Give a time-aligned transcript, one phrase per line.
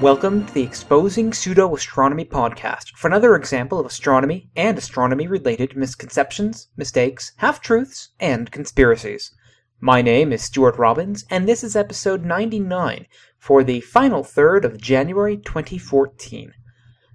[0.00, 5.76] Welcome to the Exposing Pseudo Astronomy podcast for another example of astronomy and astronomy related
[5.76, 9.32] misconceptions, mistakes, half truths, and conspiracies.
[9.80, 13.06] My name is Stuart Robbins, and this is episode 99
[13.40, 16.54] for the final third of January 2014.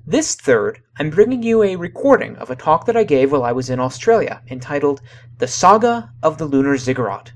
[0.06, 3.54] This third, I'm bringing you a recording of a talk that I gave while I
[3.54, 5.00] was in Australia entitled
[5.38, 7.32] The Saga of the Lunar Ziggurat.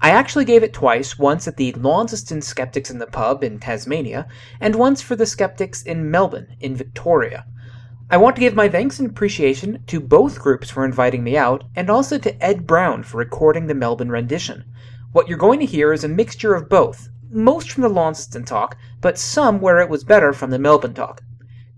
[0.00, 4.28] I actually gave it twice, once at the Launceston Skeptics in the Pub in Tasmania,
[4.60, 7.46] and once for the Skeptics in Melbourne, in Victoria.
[8.10, 11.64] I want to give my thanks and appreciation to both groups for inviting me out,
[11.74, 14.64] and also to Ed Brown for recording the Melbourne rendition.
[15.12, 18.76] What you're going to hear is a mixture of both, most from the Launceston talk,
[19.00, 21.22] but some where it was better from the Melbourne talk.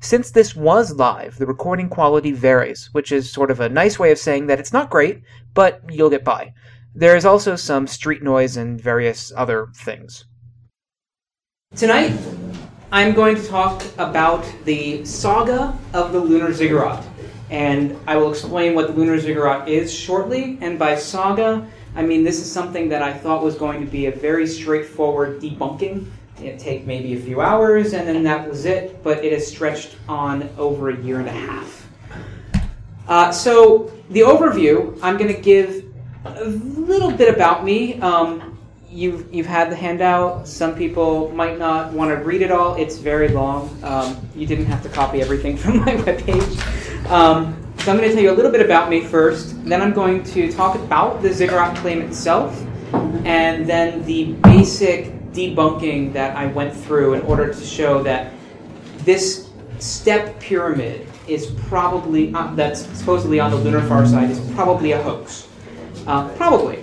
[0.01, 4.11] Since this was live, the recording quality varies, which is sort of a nice way
[4.11, 5.23] of saying that it's not great,
[5.55, 6.53] but you'll get by.
[6.99, 10.25] There is also some street noise and various other things.
[11.77, 12.13] Tonight,
[12.91, 17.07] I'm going to talk about the saga of the lunar ziggurat.
[17.51, 20.59] And I will explain what the lunar ziggurat is shortly.
[20.61, 24.07] And by saga, I mean this is something that I thought was going to be
[24.07, 26.05] a very straightforward debunking.
[26.43, 29.05] It'd take maybe a few hours, and then that was it.
[29.05, 31.89] But it has stretched on over a year and a half.
[33.07, 35.88] Uh, so, the overview I'm going to give
[36.37, 38.01] a little bit about me.
[38.01, 38.59] Um,
[38.91, 40.47] you've you've had the handout.
[40.49, 42.75] Some people might not want to read it all.
[42.75, 43.79] It's very long.
[43.83, 47.11] Um, you didn't have to copy everything from my webpage.
[47.11, 49.65] Um, so I'm going to tell you a little bit about me first.
[49.65, 52.61] Then I'm going to talk about the ziggurat claim itself,
[53.25, 58.33] and then the basic debunking that I went through in order to show that
[58.99, 59.49] this
[59.79, 65.03] step pyramid is probably uh, that's supposedly on the lunar far side is probably a
[65.03, 65.48] hoax.
[66.09, 66.83] Uh, probably.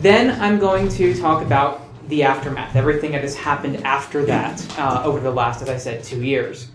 [0.00, 5.02] Then I'm going to talk about the aftermath, everything that has happened after that uh,
[5.04, 6.66] over the last, as I said, two years.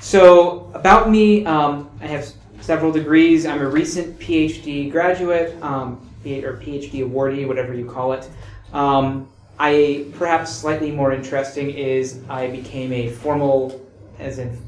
[0.00, 3.46] So, about me, um, I have several degrees.
[3.46, 8.28] I'm a recent PhD graduate, um, or PhD awardee, whatever you call it.
[8.74, 9.26] Um,
[9.58, 13.80] I perhaps slightly more interesting is I became a formal,
[14.18, 14.60] as in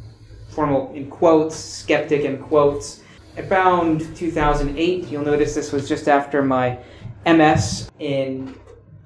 [0.48, 3.02] formal in quotes, skeptic in quotes,
[3.38, 5.08] around 2008.
[5.08, 6.78] You'll notice this was just after my
[7.26, 8.54] MS in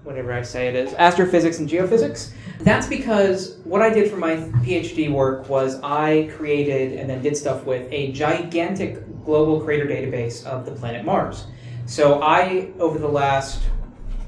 [0.03, 2.33] whatever I say it is, astrophysics and geophysics.
[2.61, 7.37] That's because what I did for my PhD work was I created and then did
[7.37, 11.45] stuff with a gigantic global crater database of the planet Mars.
[11.85, 13.63] So I, over the last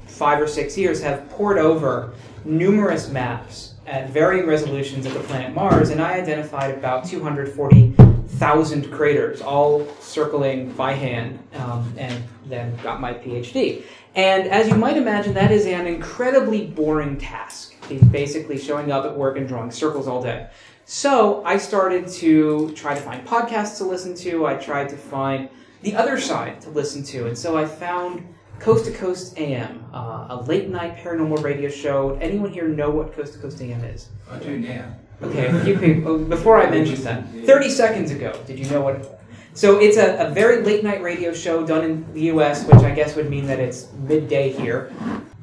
[0.05, 2.13] five or six years, have pored over
[2.45, 8.10] numerous maps at varying resolutions of the planet Mars, and I identified about 240
[8.41, 13.83] thousand craters, all circling by hand, um, and then got my PhD.
[14.15, 17.75] And as you might imagine, that is an incredibly boring task.
[17.87, 20.49] He's basically showing up at work and drawing circles all day.
[20.85, 24.47] So I started to try to find podcasts to listen to.
[24.47, 25.47] I tried to find
[25.83, 27.27] the other side to listen to.
[27.27, 32.17] And so I found Coast to Coast AM, uh, a late night paranormal radio show.
[32.19, 34.09] Anyone here know what Coast to Coast AM is?
[34.31, 34.95] I do now.
[35.23, 36.11] Okay, a few people.
[36.11, 39.21] Oh, before I mention that, 30 seconds ago, did you know what?
[39.53, 42.91] So it's a, a very late night radio show done in the US, which I
[42.91, 44.91] guess would mean that it's midday here.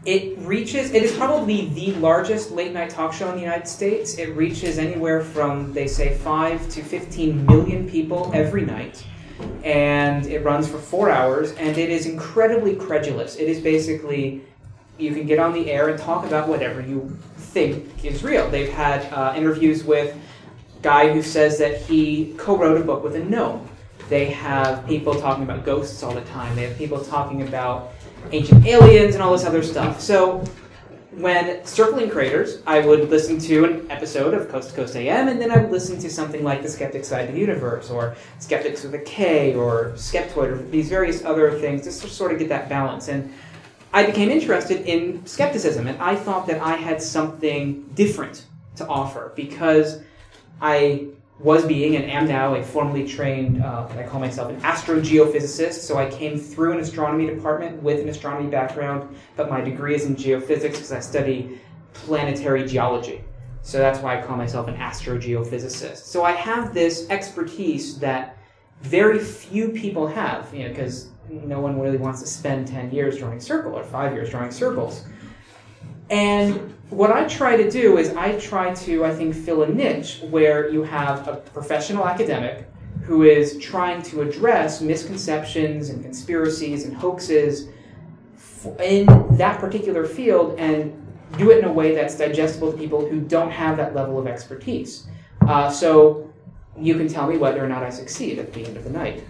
[0.05, 4.17] It reaches, it is probably the largest late night talk show in the United States.
[4.17, 9.05] It reaches anywhere from, they say, 5 to 15 million people every night.
[9.65, 13.37] And it runs for four hours, and it is incredibly credulous.
[13.37, 14.43] It is basically,
[14.99, 18.51] you can get on the air and talk about whatever you think is real.
[18.51, 20.17] They've had uh, interviews with
[20.83, 23.69] guy who says that he co-wrote a book with a gnome.
[24.09, 26.55] They have people talking about ghosts all the time.
[26.57, 27.93] They have people talking about
[28.33, 30.01] ancient aliens and all this other stuff.
[30.01, 30.45] So
[31.13, 35.41] when circling craters, I would listen to an episode of Coast to Coast AM, and
[35.41, 38.85] then I would listen to something like The Skeptics' Guide to the Universe, or Skeptics
[38.85, 42.49] with a K, or Skeptoid, or these various other things, just to sort of get
[42.51, 43.09] that balance.
[43.09, 43.33] And
[43.93, 48.45] I became interested in skepticism, and I thought that I had something different
[48.77, 50.03] to offer because
[50.61, 51.07] I
[51.41, 55.75] was being and am now a formally trained, uh, I call myself an astrogeophysicist.
[55.75, 60.05] So I came through an astronomy department with an astronomy background, but my degree is
[60.05, 61.61] in geophysics because I study
[61.95, 63.23] planetary geology.
[63.63, 65.99] So that's why I call myself an astrogeophysicist.
[65.99, 68.37] So I have this expertise that
[68.81, 73.19] very few people have, you know, because no one really wants to spend 10 years
[73.19, 75.05] drawing circle or five years drawing circles.
[76.11, 80.23] And what I try to do is I try to, I think, fill a niche
[80.31, 82.67] where you have a professional academic
[83.03, 87.69] who is trying to address misconceptions and conspiracies and hoaxes
[88.81, 90.95] in that particular field and
[91.37, 94.27] do it in a way that's digestible to people who don't have that level of
[94.27, 95.07] expertise.
[95.43, 96.33] Uh, so
[96.77, 99.25] you can tell me whether or not I succeed at the end of the night.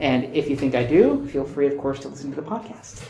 [0.00, 3.06] And if you think I do, feel free, of course, to listen to the podcast.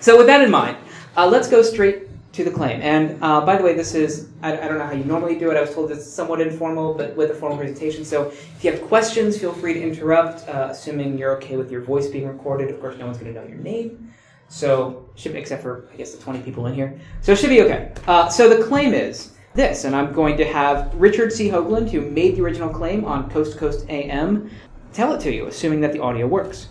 [0.00, 0.76] So, with that in mind,
[1.16, 2.80] uh, let's go straight to the claim.
[2.82, 5.50] And uh, by the way, this is, I, I, don't know how you normally do
[5.50, 5.56] it.
[5.56, 8.04] I was told it's somewhat informal, but with a formal presentation.
[8.04, 11.80] So, if you have questions, feel free to interrupt, uh, assuming you're okay with your
[11.80, 12.70] voice being recorded.
[12.70, 14.12] Of course, no one's going to know your name.
[14.48, 16.98] So, should except for, I guess, the 20 people in here.
[17.20, 17.92] So, it should be okay.
[18.06, 21.48] Uh, so, the claim is this, and I'm going to have Richard C.
[21.48, 24.50] Hoagland, who made the original claim on Coast to Coast AM,
[24.94, 26.68] tell it to you, assuming that the audio works.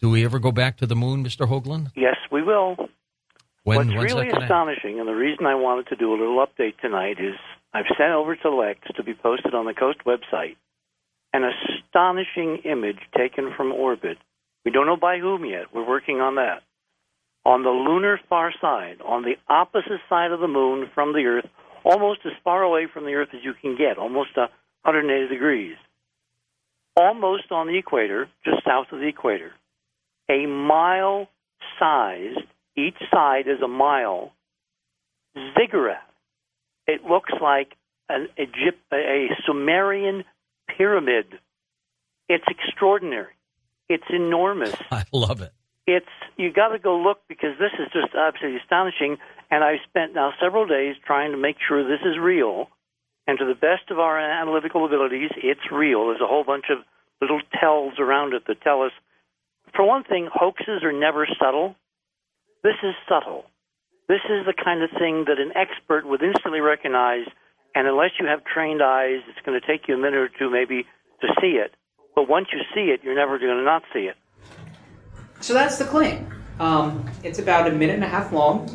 [0.00, 1.48] Do we ever go back to the moon, Mr.
[1.48, 1.92] Hoagland?
[1.96, 2.76] Yes, we will.
[3.62, 7.16] When, What's really astonishing, and the reason I wanted to do a little update tonight
[7.18, 7.34] is
[7.72, 10.56] I've sent over to Lex to be posted on the Coast website
[11.32, 14.18] an astonishing image taken from orbit.
[14.64, 15.74] We don't know by whom yet.
[15.74, 16.62] We're working on that.
[17.44, 21.46] On the lunar far side, on the opposite side of the moon from the Earth,
[21.84, 25.74] almost as far away from the Earth as you can get, almost 180 degrees,
[26.96, 29.52] almost on the equator, just south of the equator,
[30.28, 31.28] a mile
[31.78, 32.40] sized,
[32.76, 34.32] each side is a mile,
[35.58, 36.02] ziggurat.
[36.86, 37.76] It looks like
[38.08, 40.24] an Egypt, a Sumerian
[40.76, 41.26] pyramid.
[42.28, 43.32] It's extraordinary.
[43.88, 44.74] It's enormous.
[44.90, 45.52] I love it.
[45.86, 46.06] It's
[46.36, 49.18] you got to go look because this is just absolutely astonishing.
[49.50, 52.68] And I've spent now several days trying to make sure this is real.
[53.26, 56.08] And to the best of our analytical abilities, it's real.
[56.08, 56.78] There's a whole bunch of
[57.20, 58.92] little tells around it that tell us,
[59.74, 61.74] for one thing, hoaxes are never subtle.
[62.62, 63.44] This is subtle.
[64.08, 67.26] This is the kind of thing that an expert would instantly recognize.
[67.74, 70.50] And unless you have trained eyes, it's going to take you a minute or two
[70.50, 70.84] maybe
[71.22, 71.74] to see it.
[72.14, 74.16] But once you see it, you're never going to not see it.
[75.40, 76.32] So that's the claim.
[76.60, 78.68] Um, it's about a minute and a half long.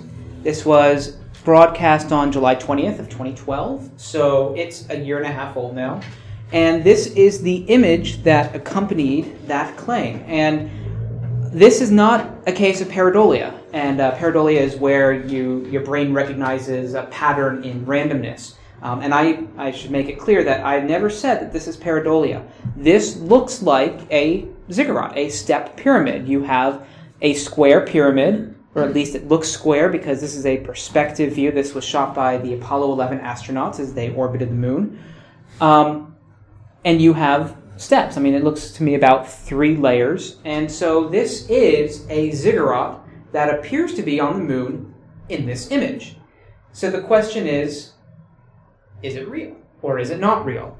[0.43, 5.55] This was broadcast on July 20th of 2012, so it's a year and a half
[5.57, 6.01] old now.
[6.51, 10.23] And this is the image that accompanied that claim.
[10.27, 10.71] And
[11.53, 13.59] this is not a case of pareidolia.
[13.73, 18.55] And uh, pareidolia is where you your brain recognizes a pattern in randomness.
[18.81, 21.75] Um, and I, I should make it clear that I've never said that this is
[21.75, 22.47] pareidolia.
[22.77, 26.27] This looks like a ziggurat, a step pyramid.
[26.27, 26.87] You have
[27.21, 31.51] a square pyramid or at least it looks square because this is a perspective view.
[31.51, 34.99] This was shot by the Apollo 11 astronauts as they orbited the moon.
[35.61, 36.15] Um,
[36.85, 38.17] and you have steps.
[38.17, 40.37] I mean, it looks to me about three layers.
[40.45, 42.99] And so this is a ziggurat
[43.31, 44.93] that appears to be on the moon
[45.29, 46.15] in this image.
[46.71, 47.93] So the question is
[49.01, 50.77] is it real or is it not real?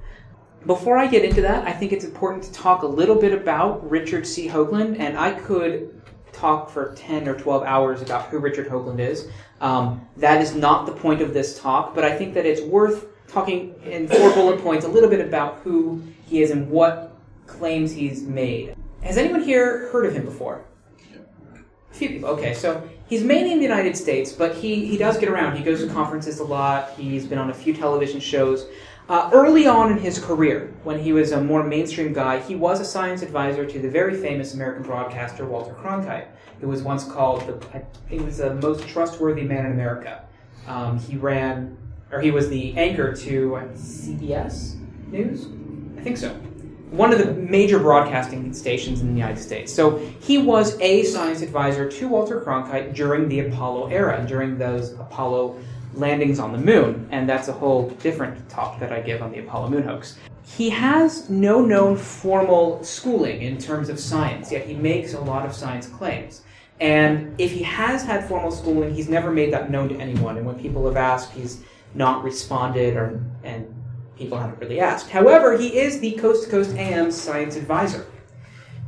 [0.65, 3.89] Before I get into that, I think it's important to talk a little bit about
[3.89, 4.49] Richard C.
[4.49, 5.98] Hoagland, and I could
[6.33, 9.27] talk for 10 or 12 hours about who Richard Hoagland is.
[9.61, 13.05] Um, that is not the point of this talk, but I think that it's worth
[13.27, 17.15] talking in four bullet points a little bit about who he is and what
[17.45, 18.75] claims he's made.
[19.01, 20.63] Has anyone here heard of him before?
[21.91, 22.29] A few people.
[22.29, 25.57] Okay, so he's mainly in the United States, but he, he does get around.
[25.57, 26.91] He goes to conferences a lot.
[26.97, 28.67] He's been on a few television shows.
[29.09, 32.80] Uh, early on in his career, when he was a more mainstream guy, he was
[32.80, 36.28] a science advisor to the very famous American broadcaster Walter Cronkite,
[36.61, 40.23] who was once called the I think he was the most trustworthy man in America.
[40.68, 41.75] Um, he ran,
[42.11, 44.75] or he was the anchor to CBS
[45.07, 45.47] News,
[45.97, 46.30] I think so.
[46.92, 49.73] One of the major broadcasting stations in the United States.
[49.73, 54.94] So he was a science advisor to Walter Cronkite during the Apollo era, during those
[54.94, 55.59] Apollo
[55.93, 59.39] landings on the moon, and that's a whole different talk that I give on the
[59.39, 60.17] Apollo moon hoax.
[60.45, 65.45] He has no known formal schooling in terms of science, yet he makes a lot
[65.45, 66.41] of science claims.
[66.79, 70.37] And if he has had formal schooling, he's never made that known to anyone.
[70.37, 73.73] And when people have asked, he's not responded, or and
[74.17, 75.09] people haven't really asked.
[75.09, 78.05] However, he is the Coast to Coast AM science advisor.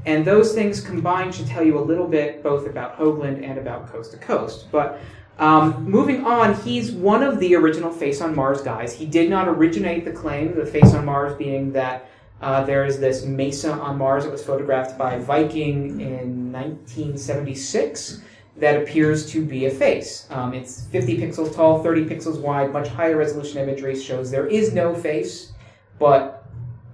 [0.06, 3.88] And those things combined should tell you a little bit both about Hoagland and about
[3.88, 4.72] Coast to Coast.
[4.72, 5.00] But
[5.42, 8.94] um, moving on, he's one of the original Face on Mars guys.
[8.94, 12.10] He did not originate the claim, the Face on Mars being that
[12.42, 18.22] uh, there is this mesa on Mars that was photographed by Viking in 1976
[18.58, 20.28] that appears to be a face.
[20.30, 24.74] Um, it's 50 pixels tall, 30 pixels wide, much higher resolution imagery shows there is
[24.74, 25.54] no face,
[25.98, 26.46] but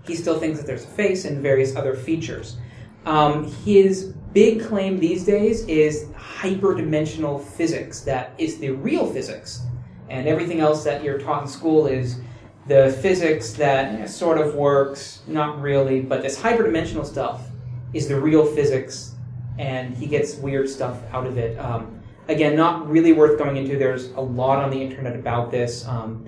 [0.05, 2.57] he still thinks that there's a face and various other features.
[3.05, 9.61] Um, his big claim these days is hyperdimensional physics that is the real physics.
[10.09, 12.19] And everything else that you're taught in school is
[12.67, 17.47] the physics that sort of works, not really, but this hyperdimensional stuff
[17.93, 19.15] is the real physics,
[19.57, 21.57] and he gets weird stuff out of it.
[21.57, 21.97] Um,
[22.29, 23.77] Again, not really worth going into.
[23.77, 25.87] There's a lot on the internet about this.
[25.87, 26.25] Um,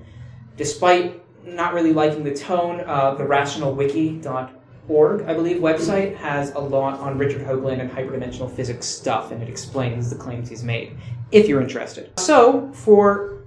[0.55, 4.49] despite not really liking the tone, uh, the rationalwiki.org,
[4.89, 9.47] I believe, website has a lot on Richard Hoagland and hyperdimensional physics stuff, and it
[9.47, 10.97] explains the claims he's made,
[11.31, 12.11] if you're interested.
[12.19, 13.43] So, for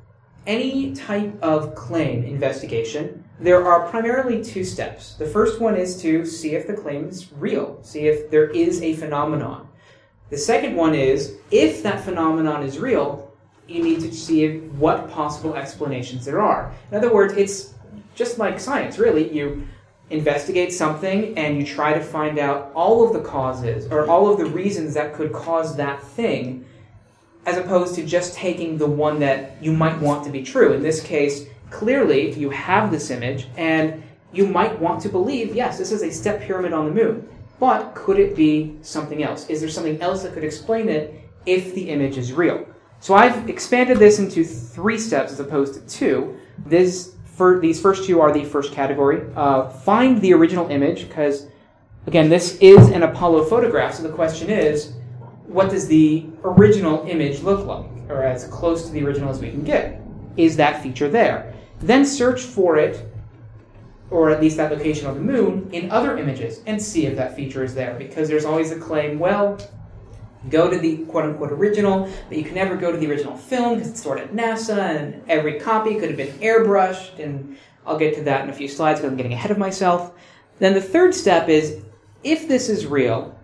[0.47, 5.15] any type of claim investigation, there are primarily two steps.
[5.15, 8.81] The first one is to see if the claim is real, see if there is
[8.81, 9.67] a phenomenon.
[10.31, 13.33] The second one is if that phenomenon is real,
[13.67, 16.73] you need to see what possible explanations there are.
[16.93, 17.75] In other words, it's
[18.15, 19.33] just like science, really.
[19.33, 19.67] You
[20.13, 24.39] investigate something and you try to find out all of the causes or all of
[24.39, 26.65] the reasons that could cause that thing,
[27.47, 30.73] as opposed to just taking the one that you might want to be true.
[30.73, 34.03] In this case, clearly you have this image and
[34.33, 37.29] you might want to believe, yes, this is a step pyramid on the moon.
[37.59, 39.49] But could it be something else?
[39.49, 42.67] Is there something else that could explain it if the image is real?
[43.01, 46.39] So I've expanded this into three steps as opposed to two.
[46.67, 49.21] This for these first two are the first category.
[49.35, 51.49] Uh, find the original image because
[52.07, 53.95] again, this is an Apollo photograph.
[53.95, 54.93] So the question is,
[55.49, 59.51] what does the original image look like, or as close to the original as we
[59.51, 60.01] can get?
[60.37, 61.53] Is that feature there?
[61.81, 63.05] Then search for it,
[64.09, 67.35] or at least that location on the moon, in other images and see if that
[67.35, 67.95] feature is there.
[67.99, 69.59] Because there's always a claim, well,
[70.49, 73.75] go to the quote unquote original, but you can never go to the original film
[73.75, 77.19] because it's stored at NASA and every copy could have been airbrushed.
[77.19, 77.57] And
[77.87, 80.13] I'll get to that in a few slides because I'm getting ahead of myself.
[80.59, 81.83] Then the third step is
[82.23, 83.37] if this is real,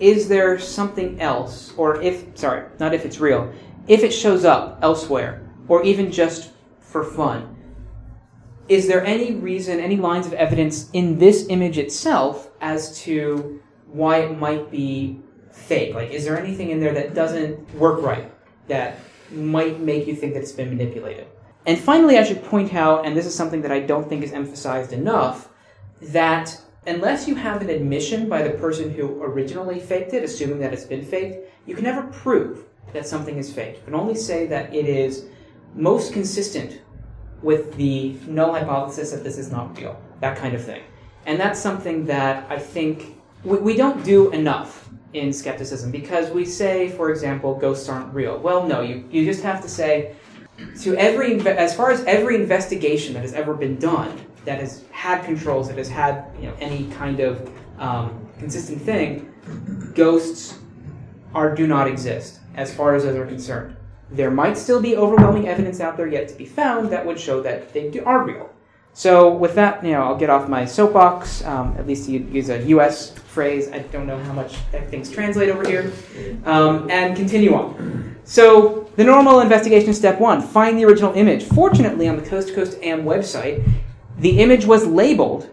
[0.00, 3.52] is there something else, or if, sorry, not if it's real,
[3.86, 7.54] if it shows up elsewhere, or even just for fun,
[8.68, 14.18] is there any reason, any lines of evidence in this image itself as to why
[14.18, 15.20] it might be
[15.54, 15.94] fake?
[15.94, 18.30] Like, is there anything in there that doesn't work right
[18.68, 18.98] that
[19.30, 21.26] might make you think that it's been manipulated?
[21.66, 24.32] And finally, I should point out, and this is something that I don't think is
[24.32, 25.48] emphasized enough,
[26.02, 30.74] that unless you have an admission by the person who originally faked it, assuming that
[30.74, 33.78] it's been faked, you can never prove that something is faked.
[33.78, 35.26] You can only say that it is
[35.74, 36.82] most consistent
[37.42, 40.82] with the null hypothesis that this is not real, that kind of thing.
[41.26, 44.83] And that's something that I think we, we don't do enough
[45.14, 48.38] in skepticism because we say, for example, ghosts aren't real.
[48.38, 50.14] Well, no, you, you just have to say,
[50.82, 55.24] to every, as far as every investigation that has ever been done, that has had
[55.24, 60.58] controls, that has had you know, any kind of um, consistent thing, ghosts
[61.34, 63.76] are do not exist as far as those are concerned.
[64.10, 67.40] There might still be overwhelming evidence out there yet to be found that would show
[67.42, 68.50] that they do, are real.
[68.96, 71.44] So with that, you know, I'll get off my soapbox.
[71.44, 73.10] Um, at least use a U.S.
[73.10, 73.68] phrase.
[73.72, 74.54] I don't know how much
[74.88, 75.92] things translate over here,
[76.44, 78.16] um, and continue on.
[78.22, 81.42] So the normal investigation step one: find the original image.
[81.42, 83.68] Fortunately, on the Coast to Coast AM website,
[84.18, 85.50] the image was labeled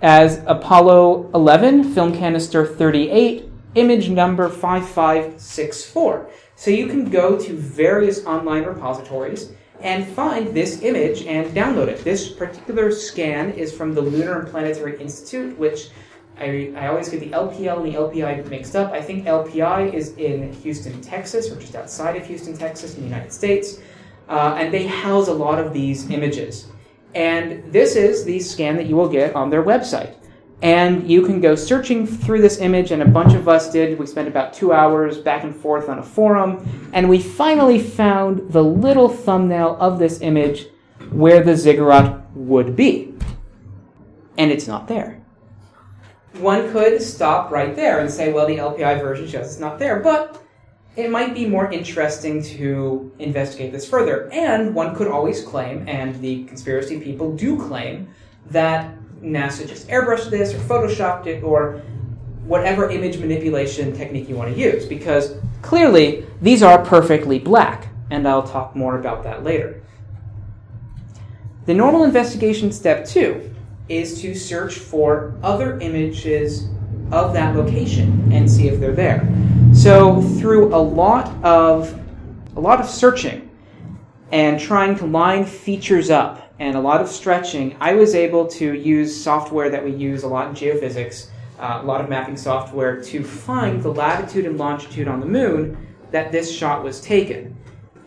[0.00, 6.30] as Apollo 11, film canister 38, image number 5564.
[6.54, 12.02] So you can go to various online repositories and find this image and download it.
[12.04, 15.90] This particular scan is from the Lunar and Planetary Institute, which
[16.38, 18.92] I, I always get the LPL and the LPI mixed up.
[18.92, 23.08] I think LPI is in Houston, Texas, or just outside of Houston, Texas, in the
[23.08, 23.80] United States.
[24.28, 26.66] Uh, and they house a lot of these images.
[27.14, 30.14] And this is the scan that you will get on their website.
[30.62, 33.98] And you can go searching through this image, and a bunch of us did.
[33.98, 38.50] We spent about two hours back and forth on a forum, and we finally found
[38.50, 40.66] the little thumbnail of this image
[41.10, 43.14] where the ziggurat would be.
[44.38, 45.22] And it's not there.
[46.38, 50.00] One could stop right there and say, well, the LPI version shows it's not there,
[50.00, 50.42] but
[50.96, 54.30] it might be more interesting to investigate this further.
[54.32, 58.08] And one could always claim, and the conspiracy people do claim,
[58.46, 58.94] that
[59.26, 61.82] NASA just airbrushed this or photoshopped it or
[62.44, 68.26] whatever image manipulation technique you want to use because clearly these are perfectly black, and
[68.26, 69.82] I'll talk more about that later.
[71.66, 73.52] The normal investigation step two
[73.88, 76.68] is to search for other images
[77.10, 79.28] of that location and see if they're there.
[79.72, 82.00] So through a lot of
[82.54, 83.50] a lot of searching
[84.32, 88.74] and trying to line features up and a lot of stretching, I was able to
[88.74, 93.02] use software that we use a lot in geophysics, uh, a lot of mapping software,
[93.02, 95.76] to find the latitude and longitude on the moon
[96.10, 97.56] that this shot was taken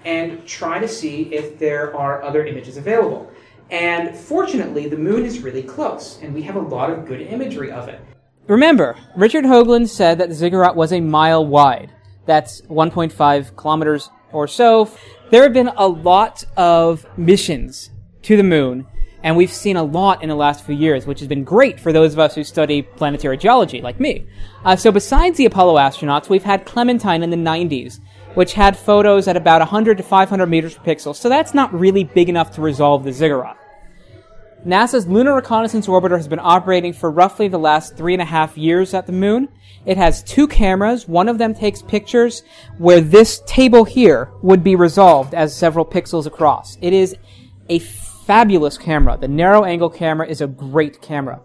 [0.06, 3.29] and try to see if there are other images available.
[3.70, 7.72] And fortunately, the moon is really close, and we have a lot of good imagery
[7.72, 8.00] of it.
[8.48, 11.94] Remember, Richard Hoagland said that the ziggurat was a mile wide.
[12.25, 14.89] That's 1.5 kilometers or so.
[15.29, 17.91] There have been a lot of missions
[18.24, 18.86] to the moon,
[19.24, 21.92] and we've seen a lot in the last few years, which has been great for
[21.92, 24.26] those of us who study planetary geology, like me.
[24.64, 28.00] Uh, so besides the Apollo astronauts, we've had Clementine in the 90s,
[28.36, 32.04] which had photos at about 100 to 500 meters per pixel, so that's not really
[32.04, 33.58] big enough to resolve the ziggurat.
[34.66, 38.58] NASA's Lunar Reconnaissance Orbiter has been operating for roughly the last three and a half
[38.58, 39.48] years at the moon.
[39.86, 41.08] It has two cameras.
[41.08, 42.44] One of them takes pictures
[42.78, 46.78] where this table here would be resolved as several pixels across.
[46.82, 47.16] It is
[47.70, 47.80] a
[48.29, 49.17] fabulous camera.
[49.19, 51.41] The narrow angle camera is a great camera.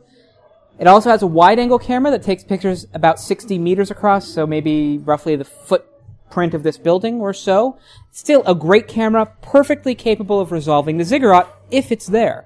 [0.79, 4.47] It also has a wide angle camera that takes pictures about 60 meters across, so
[4.47, 7.79] maybe roughly the footprint of this building or so.
[8.11, 12.45] Still a great camera, perfectly capable of resolving the ziggurat if it's there.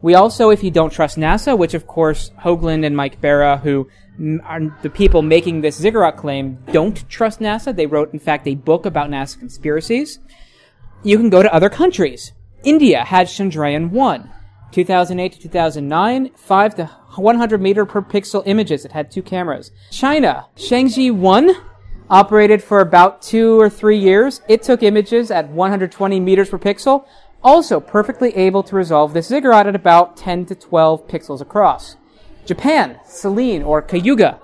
[0.00, 3.90] We also, if you don't trust NASA, which of course Hoagland and Mike Bara, who
[4.44, 7.76] are the people making this ziggurat claim, don't trust NASA.
[7.76, 10.20] They wrote, in fact, a book about NASA conspiracies.
[11.02, 12.32] You can go to other countries.
[12.64, 14.30] India had Chandrayaan 1.
[14.72, 18.84] 2008 to 2009, 5 to 100 meter per pixel images.
[18.84, 19.70] It had two cameras.
[19.92, 21.50] China, Chang'e 1
[22.10, 24.40] operated for about two or three years.
[24.48, 27.06] It took images at 120 meters per pixel
[27.44, 31.96] also perfectly able to resolve the ziggurat at about 10 to 12 pixels across.
[32.46, 34.40] Japan, Selene, or Kayuga,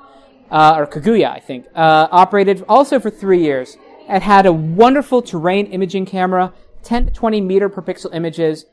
[0.50, 3.78] uh, or Kaguya, I think, uh, operated also for three years.
[4.08, 8.66] It had a wonderful terrain imaging camera, 10 to 20 meter per pixel images,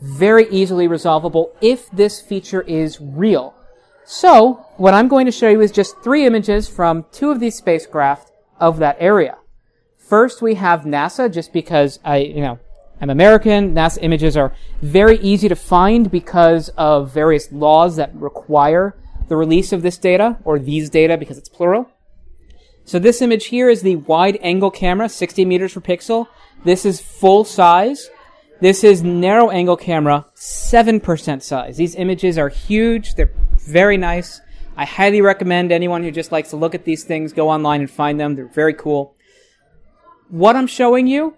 [0.00, 3.54] very easily resolvable if this feature is real.
[4.04, 7.56] So, what I'm going to show you is just three images from two of these
[7.56, 9.38] spacecraft of that area.
[9.98, 12.58] First, we have NASA, just because I, you know,
[13.00, 13.74] I'm American.
[13.74, 14.52] NASA images are
[14.82, 18.96] very easy to find because of various laws that require
[19.28, 21.88] the release of this data, or these data because it's plural.
[22.84, 26.26] So this image here is the wide angle camera, 60 meters per pixel.
[26.64, 28.10] This is full size.
[28.60, 31.76] This is narrow angle camera, 7% size.
[31.78, 33.14] These images are huge.
[33.14, 34.40] They're very nice.
[34.76, 37.90] I highly recommend anyone who just likes to look at these things go online and
[37.90, 38.34] find them.
[38.36, 39.14] They're very cool.
[40.28, 41.36] What I'm showing you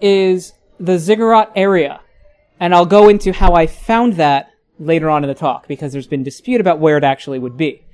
[0.00, 2.00] is the ziggurat area.
[2.60, 6.06] And I'll go into how I found that later on in the talk because there's
[6.06, 7.84] been dispute about where it actually would be.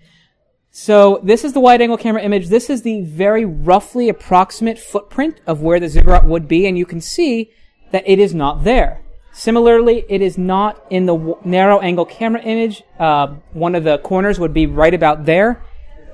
[0.70, 2.48] So this is the wide angle camera image.
[2.48, 6.86] This is the very roughly approximate footprint of where the ziggurat would be and you
[6.86, 7.50] can see
[7.90, 9.02] that it is not there.
[9.32, 12.82] Similarly, it is not in the w- narrow angle camera image.
[12.98, 15.64] Uh, one of the corners would be right about there.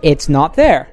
[0.03, 0.92] It's not there.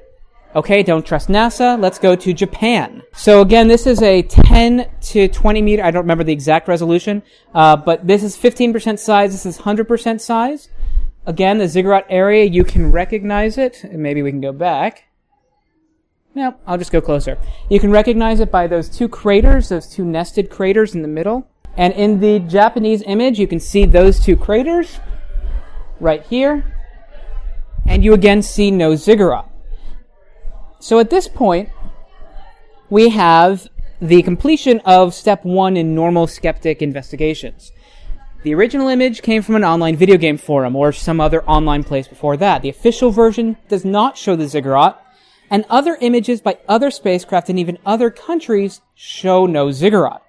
[0.54, 1.80] Okay, don't trust NASA.
[1.80, 3.02] Let's go to Japan.
[3.12, 5.82] So again, this is a 10 to 20 meter.
[5.82, 7.22] I don't remember the exact resolution,
[7.54, 9.32] uh, but this is 15% size.
[9.32, 10.68] This is 100% size.
[11.26, 13.84] Again, the ziggurat area, you can recognize it.
[13.90, 15.04] Maybe we can go back.
[16.34, 17.38] No, I'll just go closer.
[17.70, 21.48] You can recognize it by those two craters, those two nested craters in the middle.
[21.76, 24.98] And in the Japanese image, you can see those two craters
[26.00, 26.76] right here.
[27.86, 29.46] And you again see no ziggurat.
[30.80, 31.70] So at this point,
[32.90, 33.68] we have
[34.00, 37.72] the completion of step one in normal skeptic investigations.
[38.44, 42.06] The original image came from an online video game forum or some other online place
[42.06, 42.60] before that.
[42.60, 45.00] The official version does not show the ziggurat,
[45.50, 50.22] and other images by other spacecraft and even other countries show no ziggurat.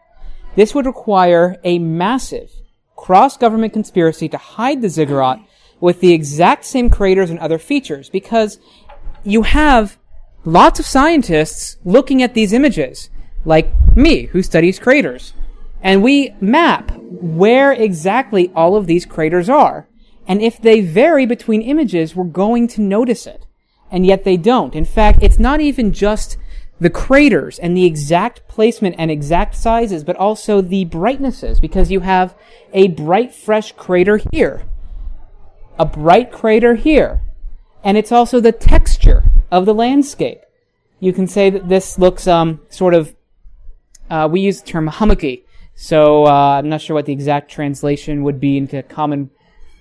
[0.55, 2.51] This would require a massive
[2.95, 5.39] cross-government conspiracy to hide the ziggurat
[5.81, 8.59] with the exact same craters and other features because
[9.25, 9.97] you have
[10.45, 13.09] lots of scientists looking at these images,
[13.43, 15.33] like me, who studies craters.
[15.85, 19.87] And we map where exactly all of these craters are.
[20.27, 23.45] And if they vary between images, we're going to notice it.
[23.91, 24.73] And yet they don't.
[24.73, 26.37] In fact, it's not even just
[26.79, 31.99] the craters and the exact placement and exact sizes, but also the brightnesses, because you
[31.99, 32.35] have
[32.73, 34.63] a bright, fresh crater here,
[35.77, 37.21] a bright crater here,
[37.83, 40.41] and it's also the texture of the landscape.
[40.99, 43.15] You can say that this looks um, sort of,
[44.09, 45.44] uh, we use the term hummocky,
[45.75, 49.29] so uh, I'm not sure what the exact translation would be into common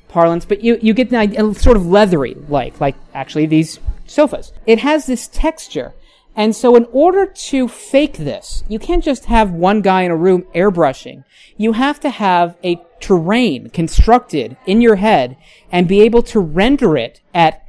[0.09, 4.53] parlance, but you, you get the idea, sort of leathery, like, like actually these sofas.
[4.67, 5.95] It has this texture.
[6.37, 10.17] And so in order to fake this, you can't just have one guy in a
[10.17, 11.23] room airbrushing.
[11.57, 15.37] You have to have a terrain constructed in your head
[15.71, 17.65] and be able to render it at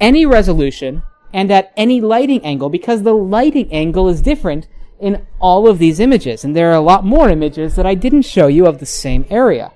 [0.00, 1.02] any resolution
[1.34, 4.68] and at any lighting angle because the lighting angle is different
[5.00, 6.44] in all of these images.
[6.44, 9.24] And there are a lot more images that I didn't show you of the same
[9.30, 9.72] area.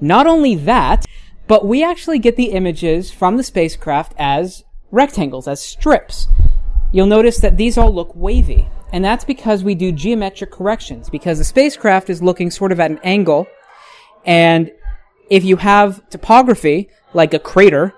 [0.00, 1.04] Not only that,
[1.46, 6.28] but we actually get the images from the spacecraft as rectangles, as strips.
[6.92, 8.68] You'll notice that these all look wavy.
[8.92, 12.90] and that's because we do geometric corrections, because the spacecraft is looking sort of at
[12.90, 13.46] an angle,
[14.24, 14.72] and
[15.28, 17.94] if you have topography, like a crater,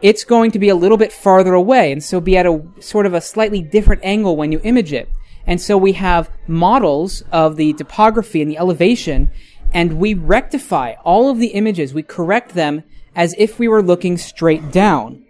[0.00, 3.06] it's going to be a little bit farther away, and so be at a sort
[3.06, 5.08] of a slightly different angle when you image it.
[5.46, 9.30] And so we have models of the topography and the elevation,
[9.72, 14.16] and we rectify all of the images, we correct them as if we were looking
[14.18, 15.24] straight down.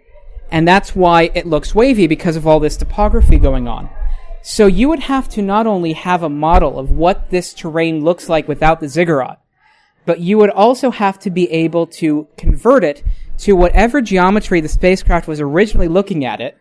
[0.51, 3.89] And that's why it looks wavy because of all this topography going on.
[4.43, 8.27] So you would have to not only have a model of what this terrain looks
[8.29, 9.39] like without the ziggurat,
[10.05, 13.03] but you would also have to be able to convert it
[13.39, 16.57] to whatever geometry the spacecraft was originally looking at it,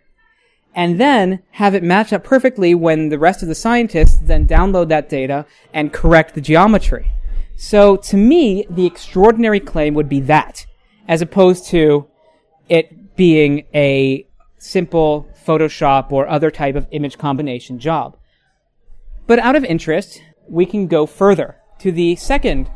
[0.74, 4.88] and then have it match up perfectly when the rest of the scientists then download
[4.88, 7.10] that data and correct the geometry.
[7.56, 10.66] So to me, the extraordinary claim would be that,
[11.06, 12.08] as opposed to
[12.68, 14.26] it being a
[14.58, 18.16] simple Photoshop or other type of image combination job.
[19.26, 22.70] But out of interest, we can go further to the second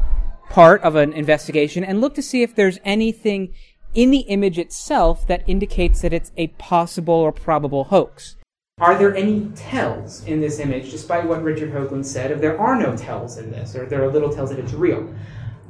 [0.51, 3.53] part of an investigation and look to see if there's anything
[3.97, 8.37] in the image itself that indicates that it's a possible or probable hoax.
[8.79, 12.79] Are there any tells in this image, despite what Richard Hoagland said, if there are
[12.79, 15.13] no tells in this, or there are little tells that it's real?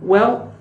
[0.03, 0.53] Well,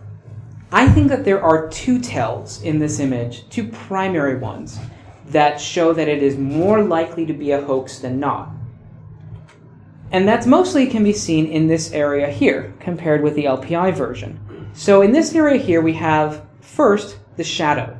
[0.71, 4.77] I think that there are two tells in this image, two primary ones,
[5.29, 8.51] that show that it is more likely to be a hoax than not.
[10.11, 14.69] And that's mostly can be seen in this area here, compared with the LPI version.
[14.73, 17.97] So in this area here, we have first the shadow.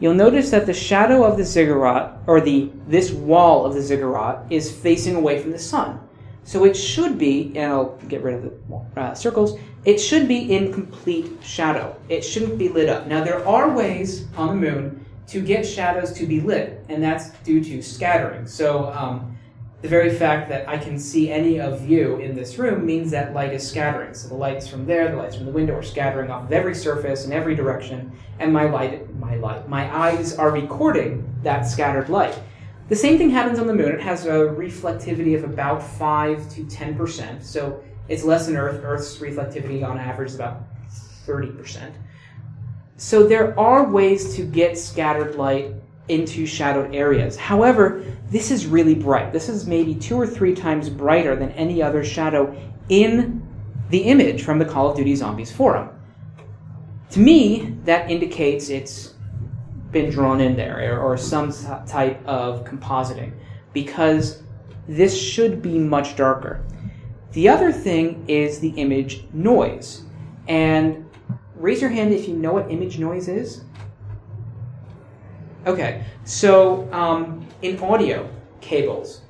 [0.00, 4.44] You'll notice that the shadow of the ziggurat, or the this wall of the ziggurat,
[4.50, 6.00] is facing away from the sun.
[6.44, 10.54] So it should be, and I'll get rid of the uh, circles, it should be
[10.54, 11.96] in complete shadow.
[12.08, 13.06] It shouldn't be lit up.
[13.06, 17.30] Now there are ways on the moon to get shadows to be lit, and that's
[17.44, 18.46] due to scattering.
[18.46, 19.37] So um,
[19.80, 23.32] the very fact that I can see any of you in this room means that
[23.32, 24.12] light is scattering.
[24.12, 26.74] So the lights from there, the lights from the window are scattering off of every
[26.74, 28.10] surface in every direction,
[28.40, 32.36] and my light, my light, my eyes are recording that scattered light.
[32.88, 33.92] The same thing happens on the moon.
[33.92, 37.44] It has a reflectivity of about five to ten percent.
[37.44, 38.80] So it's less than Earth.
[38.82, 40.62] Earth's reflectivity on average is about
[41.24, 41.94] thirty percent.
[42.96, 45.74] So there are ways to get scattered light
[46.08, 47.36] into shadowed areas.
[47.36, 49.32] However, this is really bright.
[49.32, 52.56] This is maybe two or three times brighter than any other shadow
[52.88, 53.46] in
[53.90, 55.90] the image from the Call of Duty Zombies forum.
[57.10, 59.14] To me, that indicates it's
[59.90, 61.52] been drawn in there or some
[61.86, 63.32] type of compositing
[63.72, 64.42] because
[64.86, 66.64] this should be much darker.
[67.32, 70.02] The other thing is the image noise.
[70.48, 71.08] And
[71.54, 73.62] raise your hand if you know what image noise is.
[75.68, 78.26] Okay, so um, in audio
[78.62, 79.20] cables,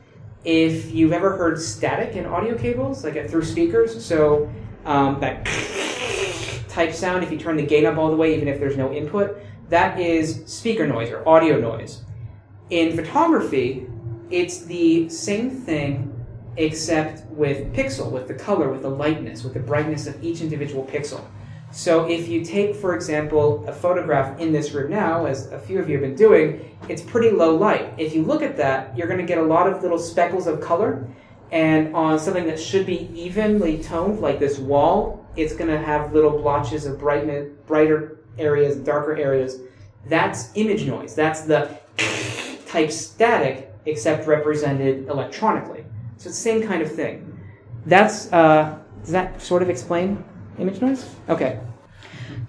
[0.45, 4.49] if you've ever heard static in audio cables, like through speakers, so
[4.85, 5.45] um, that
[6.69, 8.93] type sound, if you turn the gain up all the way, even if there's no
[8.93, 9.37] input,
[9.69, 12.05] that is speaker noise or audio noise.
[12.71, 13.89] In photography,
[14.31, 16.25] it's the same thing
[16.57, 20.85] except with pixel, with the color, with the lightness, with the brightness of each individual
[20.85, 21.21] pixel.
[21.71, 25.79] So if you take, for example, a photograph in this room now, as a few
[25.79, 27.93] of you have been doing, it's pretty low light.
[27.99, 30.61] If you look at that, you're going to get a lot of little speckles of
[30.61, 31.07] color,
[31.51, 36.13] and on something that should be evenly toned, like this wall, it's going to have
[36.13, 39.61] little blotches of brightness, brighter areas, darker areas.
[40.07, 41.15] That's image noise.
[41.15, 41.79] That's the
[42.67, 45.85] type static, except represented electronically.
[46.17, 47.39] So it's the same kind of thing.
[47.87, 50.25] That's uh, does that sort of explain
[50.59, 51.15] image noise?
[51.29, 51.61] Okay.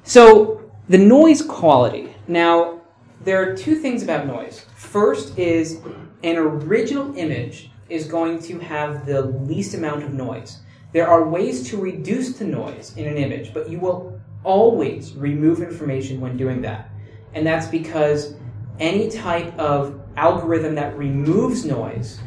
[0.04, 2.16] So the noise quality.
[2.28, 2.82] Now,
[3.24, 4.66] there are two things about noise.
[4.76, 5.82] First is
[6.24, 10.60] an original image is going to have the least amount of noise.
[10.94, 15.62] There are ways to reduce the noise in an image, but you will always remove
[15.62, 16.90] information when doing that.
[17.34, 18.36] And that's because
[18.80, 22.20] any type of algorithm that removes noise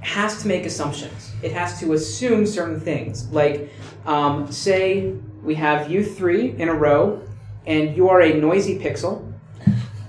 [0.00, 1.32] has to make assumptions.
[1.42, 3.28] It has to assume certain things.
[3.30, 3.70] Like,
[4.06, 7.22] um, say we have you three in a row,
[7.66, 9.32] and you are a noisy pixel,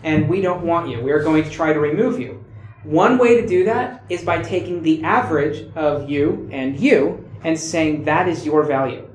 [0.04, 1.02] and we don't want you.
[1.02, 2.44] We are going to try to remove you.
[2.84, 7.60] One way to do that is by taking the average of you and you and
[7.60, 9.08] saying that is your value.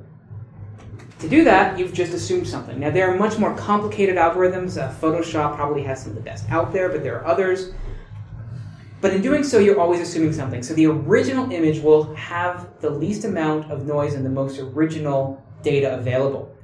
[1.20, 2.78] To do that, you've just assumed something.
[2.78, 4.80] Now, there are much more complicated algorithms.
[4.80, 7.72] Uh, Photoshop probably has some of the best out there, but there are others.
[9.00, 10.62] But in doing so, you're always assuming something.
[10.62, 15.42] So the original image will have the least amount of noise and the most original
[15.62, 16.54] data available.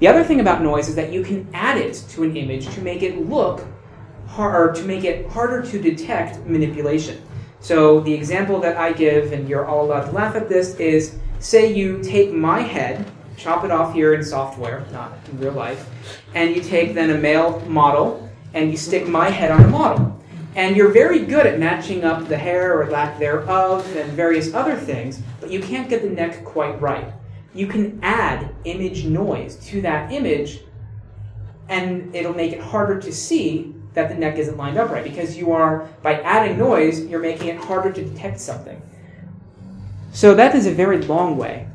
[0.00, 2.80] The other thing about noise is that you can add it to an image to
[2.82, 3.64] make it look
[4.26, 7.22] hard, to make it harder to detect manipulation.
[7.60, 11.18] So the example that I give, and you're all allowed to laugh at this, is
[11.40, 13.04] say you take my head,
[13.36, 15.88] chop it off here in software, not in real life,
[16.34, 20.17] and you take then a male model and you stick my head on a model.
[20.54, 24.76] And you're very good at matching up the hair or lack thereof and various other
[24.76, 27.12] things, but you can't get the neck quite right.
[27.54, 30.60] You can add image noise to that image,
[31.68, 35.36] and it'll make it harder to see that the neck isn't lined up right because
[35.36, 38.80] you are, by adding noise, you're making it harder to detect something.
[40.12, 41.68] So that is a very long way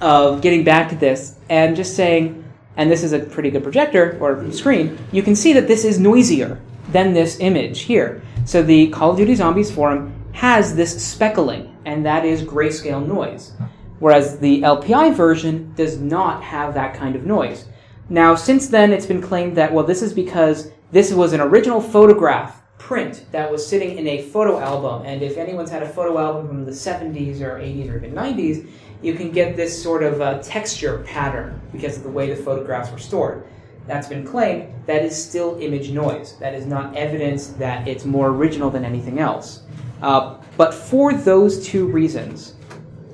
[0.00, 2.44] of getting back to this and just saying,
[2.76, 5.98] and this is a pretty good projector or screen, you can see that this is
[5.98, 6.60] noisier
[6.94, 8.22] than this image here.
[8.44, 13.52] So the Call of Duty Zombies forum has this speckling, and that is grayscale noise.
[13.98, 17.66] Whereas the LPI version does not have that kind of noise.
[18.08, 21.80] Now, since then, it's been claimed that, well, this is because this was an original
[21.80, 26.16] photograph print that was sitting in a photo album, and if anyone's had a photo
[26.18, 28.68] album from the 70s or 80s or even 90s,
[29.02, 32.92] you can get this sort of uh, texture pattern because of the way the photographs
[32.92, 33.44] were stored.
[33.86, 34.72] That's been claimed.
[34.86, 36.36] That is still image noise.
[36.38, 39.62] That is not evidence that it's more original than anything else.
[40.00, 42.54] Uh, but for those two reasons,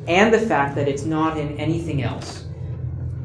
[0.06, 2.44] and the fact that it's not in anything else,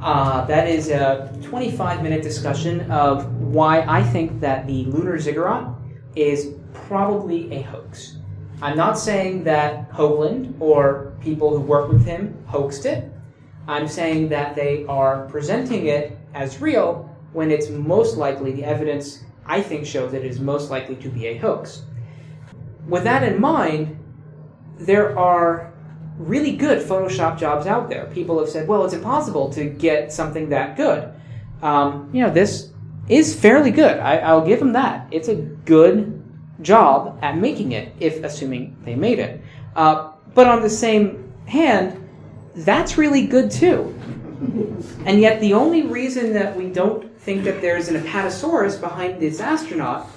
[0.02, 5.68] uh, that is a 25 minute discussion of why I think that the lunar ziggurat
[6.16, 8.18] is probably a hoax.
[8.62, 13.12] I'm not saying that Hoagland or people who work with him hoaxed it.
[13.68, 19.24] I'm saying that they are presenting it as real when it's most likely, the evidence
[19.46, 21.84] I think shows that it is most likely to be a hoax.
[22.88, 24.00] With that in mind,
[24.80, 25.74] there are
[26.18, 28.06] really good Photoshop jobs out there.
[28.14, 31.12] People have said, well, it's impossible to get something that good.
[31.62, 32.72] Um, you know, this
[33.10, 34.00] is fairly good.
[34.00, 35.06] I, will give them that.
[35.12, 36.24] It's a good
[36.62, 39.42] job at making it, if assuming they made it.
[39.76, 42.02] Uh, but on the same hand,
[42.56, 43.94] that's really good too.
[45.06, 49.40] And yet, the only reason that we don't think that there's an apatosaurus behind this
[49.40, 50.08] astronaut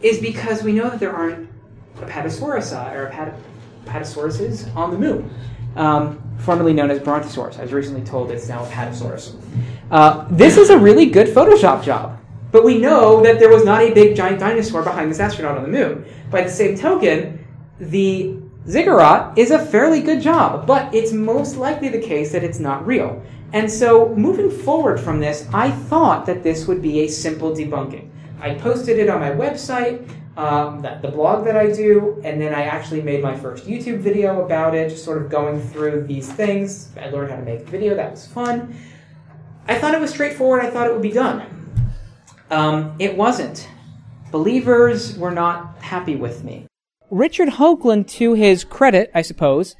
[0.00, 1.50] is because we know that there aren't
[1.96, 3.36] apatosaurus or apat-
[3.84, 5.28] apatosauruses on the moon,
[5.74, 7.58] um, formerly known as brontosaurus.
[7.58, 9.34] I was recently told it's now apatosaurus.
[9.90, 12.20] Uh, this is a really good Photoshop job,
[12.52, 15.64] but we know that there was not a big giant dinosaur behind this astronaut on
[15.64, 16.04] the moon.
[16.30, 17.44] By the same token,
[17.80, 18.36] the
[18.68, 22.86] ziggurat is a fairly good job, but it's most likely the case that it's not
[22.86, 23.20] real.
[23.52, 28.10] And so, moving forward from this, I thought that this would be a simple debunking.
[28.40, 30.06] I posted it on my website,
[30.36, 33.98] um, that, the blog that I do, and then I actually made my first YouTube
[33.98, 36.90] video about it, just sort of going through these things.
[37.00, 38.74] I learned how to make a video, that was fun.
[39.66, 41.44] I thought it was straightforward, I thought it would be done.
[42.50, 43.68] Um, it wasn't.
[44.30, 46.66] Believers were not happy with me.
[47.10, 49.74] Richard Hoagland, to his credit, I suppose,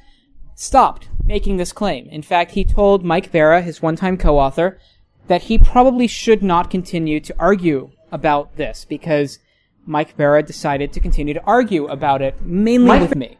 [0.55, 2.07] stopped making this claim.
[2.07, 4.79] In fact, he told Mike Bara, his one-time co-author,
[5.27, 9.37] that he probably should not continue to argue about this because
[9.85, 13.37] Mike Bara decided to continue to argue about it, mainly Mike with me.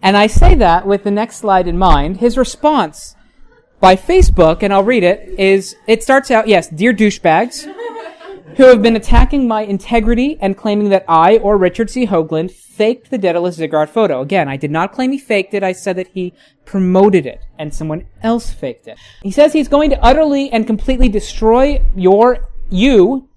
[0.00, 2.16] And I say that with the next slide in mind.
[2.16, 3.14] His response
[3.80, 7.66] by Facebook, and I'll read it, is, it starts out, yes, dear douchebags,
[8.58, 12.08] who have been attacking my integrity and claiming that I or Richard C.
[12.08, 14.20] Hoagland faked the Daedalus Ziggurat photo.
[14.20, 15.62] Again, I did not claim he faked it.
[15.62, 18.98] I said that he promoted it and someone else faked it.
[19.22, 23.28] He says he's going to utterly and completely destroy your, you,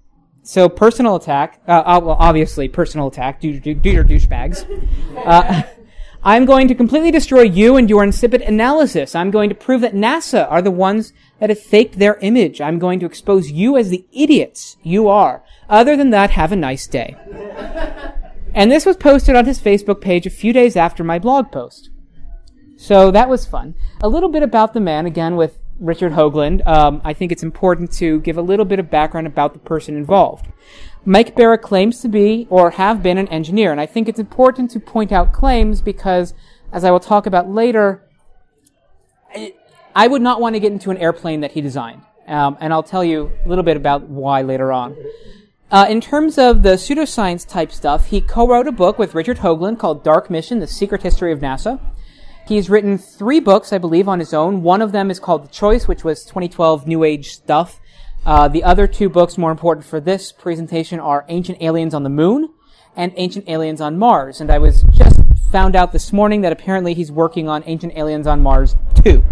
[0.42, 4.66] so personal attack, uh, uh well, obviously personal attack, do, do, do your douchebags.
[5.24, 5.62] Uh,
[6.24, 9.16] I'm going to completely destroy you and your insipid analysis.
[9.16, 12.60] I'm going to prove that NASA are the ones that have faked their image.
[12.60, 15.42] I'm going to expose you as the idiots you are.
[15.68, 17.16] Other than that, have a nice day.
[18.54, 21.90] and this was posted on his Facebook page a few days after my blog post.
[22.76, 23.74] So that was fun.
[24.00, 26.64] A little bit about the man, again, with Richard Hoagland.
[26.66, 29.96] Um, I think it's important to give a little bit of background about the person
[29.96, 30.46] involved.
[31.04, 34.70] Mike Bara claims to be or have been an engineer, and I think it's important
[34.72, 36.32] to point out claims because,
[36.72, 38.08] as I will talk about later,
[39.94, 42.84] I would not want to get into an airplane that he designed, um, and I'll
[42.84, 44.96] tell you a little bit about why later on.
[45.72, 49.78] Uh, in terms of the pseudoscience type stuff, he co-wrote a book with Richard Hoagland
[49.78, 51.80] called Dark Mission: The Secret History of NASA.
[52.46, 54.62] He's written three books, I believe, on his own.
[54.62, 57.80] One of them is called The Choice, which was 2012 New Age stuff.
[58.24, 62.10] Uh, the other two books more important for this presentation are Ancient Aliens on the
[62.10, 62.50] Moon
[62.94, 64.40] and Ancient Aliens on Mars.
[64.40, 68.26] And I was just found out this morning that apparently he's working on Ancient Aliens
[68.26, 69.24] on Mars 2.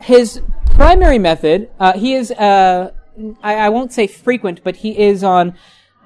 [0.00, 0.42] His
[0.74, 2.92] primary method, uh, he is, uh,
[3.42, 5.54] I, I, won't say frequent, but he is on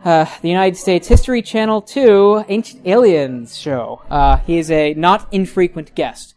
[0.04, 4.02] uh, the United States History Channel 2 Ancient Aliens show.
[4.08, 6.34] Uh, he is a not infrequent guest.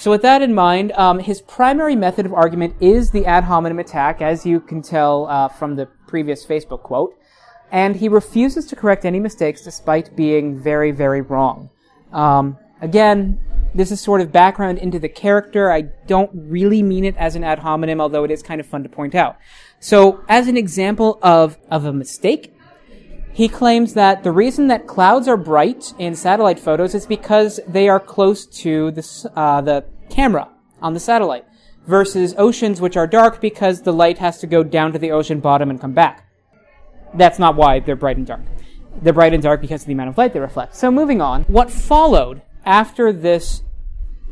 [0.00, 3.78] So with that in mind, um, his primary method of argument is the ad hominem
[3.78, 7.14] attack, as you can tell uh, from the previous Facebook quote.
[7.70, 11.68] And he refuses to correct any mistakes despite being very, very wrong.
[12.14, 13.38] Um, again,
[13.74, 15.70] this is sort of background into the character.
[15.70, 18.82] I don't really mean it as an ad hominem, although it is kind of fun
[18.84, 19.36] to point out.
[19.80, 22.54] So, as an example of, of a mistake,
[23.32, 27.88] he claims that the reason that clouds are bright in satellite photos is because they
[27.88, 30.48] are close to the, uh, the camera
[30.82, 31.44] on the satellite,
[31.86, 35.40] versus oceans which are dark because the light has to go down to the ocean
[35.40, 36.26] bottom and come back.
[37.14, 38.42] That's not why they're bright and dark.
[39.02, 40.76] They're bright and dark because of the amount of light they reflect.
[40.76, 43.62] So moving on, what followed after this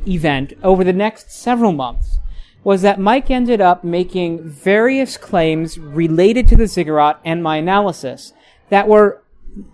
[0.06, 2.18] event over the next several months
[2.64, 8.32] was that Mike ended up making various claims related to the ziggurat and my analysis
[8.70, 9.22] that were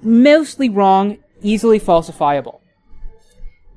[0.02, 2.60] mostly wrong, easily falsifiable.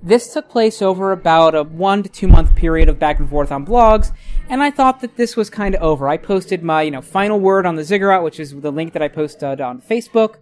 [0.01, 3.51] This took place over about a one to two month period of back and forth
[3.51, 4.11] on blogs,
[4.47, 6.07] and I thought that this was kind of over.
[6.07, 9.01] I posted my, you know, final word on the ziggurat, which is the link that
[9.01, 10.35] I posted on Facebook,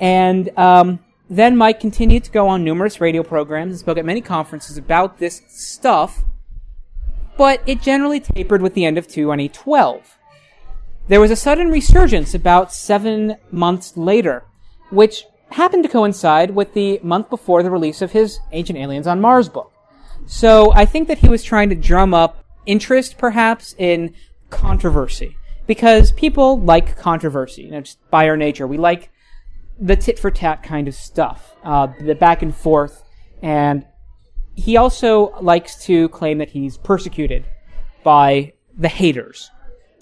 [0.00, 0.98] and um,
[1.30, 5.18] then Mike continued to go on numerous radio programs and spoke at many conferences about
[5.18, 6.24] this stuff,
[7.38, 10.18] but it generally tapered with the end of 2012.
[11.08, 14.44] There was a sudden resurgence about seven months later,
[14.90, 19.20] which happened to coincide with the month before the release of his Ancient Aliens on
[19.20, 19.72] Mars book.
[20.26, 24.14] So I think that he was trying to drum up interest, perhaps, in
[24.50, 25.36] controversy.
[25.66, 28.66] Because people like controversy, you know, just by our nature.
[28.66, 29.10] We like
[29.78, 33.02] the tit for tat kind of stuff, uh, the back and forth.
[33.42, 33.84] And
[34.54, 37.44] he also likes to claim that he's persecuted
[38.04, 39.50] by the haters.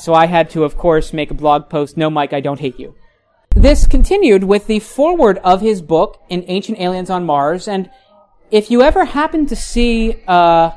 [0.00, 2.80] So I had to, of course, make a blog post, No, Mike, I don't hate
[2.80, 2.94] you.
[3.54, 7.90] This continued with the foreword of his book, In Ancient Aliens on Mars, and
[8.50, 10.70] if you ever happen to see uh,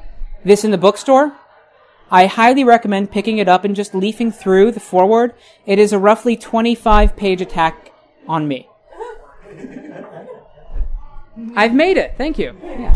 [0.44, 1.38] this in the bookstore,
[2.12, 5.34] I highly recommend picking it up and just leafing through the foreword.
[5.66, 7.94] It is a roughly 25 page attack
[8.28, 8.68] on me.
[11.56, 12.16] I've made it.
[12.18, 12.56] Thank you.
[12.62, 12.94] Yeah.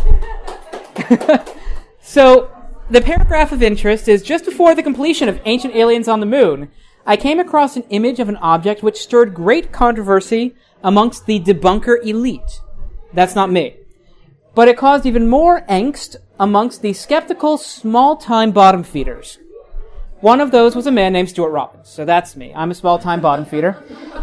[2.01, 2.51] so,
[2.89, 6.71] the paragraph of interest is just before the completion of Ancient Aliens on the Moon,
[7.05, 12.05] I came across an image of an object which stirred great controversy amongst the debunker
[12.05, 12.61] elite.
[13.13, 13.75] That's not me.
[14.55, 19.37] But it caused even more angst amongst the skeptical small-time bottom feeders.
[20.19, 21.89] One of those was a man named Stuart Robbins.
[21.89, 22.53] So that's me.
[22.55, 23.73] I'm a small-time bottom feeder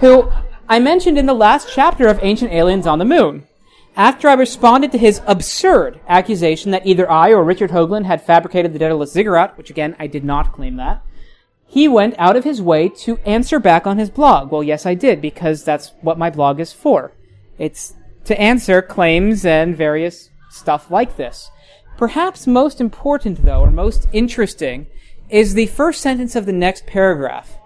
[0.00, 0.30] who
[0.68, 3.46] I mentioned in the last chapter of Ancient Aliens on the Moon.
[3.96, 8.72] After I responded to his absurd accusation that either I or Richard Hoagland had fabricated
[8.72, 11.04] the Daedalus ziggurat, which again, I did not claim that,
[11.66, 14.50] he went out of his way to answer back on his blog.
[14.50, 17.12] Well, yes, I did, because that's what my blog is for.
[17.58, 21.50] It's to answer claims and various stuff like this.
[21.96, 24.86] Perhaps most important, though, or most interesting,
[25.28, 27.56] is the first sentence of the next paragraph.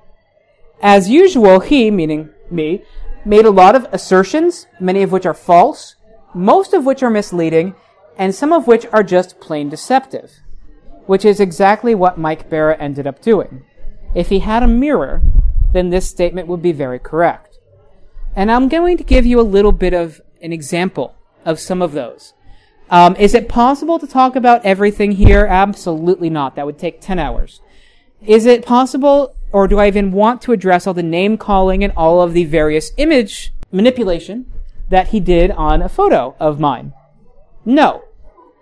[0.83, 2.83] As usual, he, meaning me,
[3.25, 5.97] made a lot of assertions, many of which are false,
[6.39, 7.75] most of which are misleading,
[8.17, 10.39] and some of which are just plain deceptive,
[11.07, 13.65] which is exactly what Mike Bara ended up doing.
[14.15, 15.21] If he had a mirror,
[15.73, 17.59] then this statement would be very correct.
[18.37, 21.91] And I'm going to give you a little bit of an example of some of
[21.91, 22.35] those.
[22.89, 25.45] Um, is it possible to talk about everything here?
[25.45, 26.55] Absolutely not.
[26.55, 27.61] That would take 10 hours.
[28.25, 31.93] Is it possible, or do I even want to address all the name calling and
[31.97, 34.47] all of the various image manipulation
[34.89, 36.93] that he did on a photo of mine?
[37.65, 38.05] No.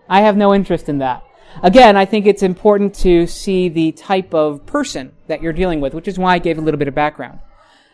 [0.09, 1.23] I have no interest in that.
[1.63, 5.95] Again, I think it's important to see the type of person that you're dealing with,
[5.95, 7.41] which is why I gave a little bit of background.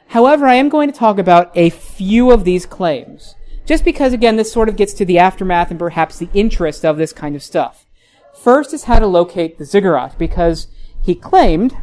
[0.09, 3.35] However, I am going to talk about a few of these claims.
[3.65, 6.97] Just because, again, this sort of gets to the aftermath and perhaps the interest of
[6.97, 7.87] this kind of stuff.
[8.35, 10.67] First is how to locate the ziggurat, because
[11.01, 11.77] he claimed,